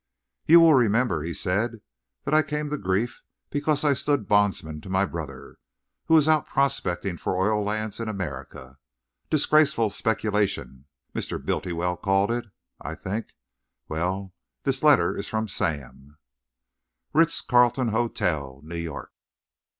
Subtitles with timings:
[0.47, 1.79] "You will remember," he said,
[2.23, 5.59] "that I came to grief because I stood bondsman to my brother,
[6.07, 8.79] who was out prospecting for oil lands in America.
[9.29, 11.37] 'Disgraceful speculation' Mr.
[11.39, 12.45] Bultiwell called it,
[12.81, 13.27] I think.
[13.87, 14.33] Well,
[14.63, 16.17] this letter is from Sam:"
[17.13, 19.11] Ritz Carlton Hotel, New York.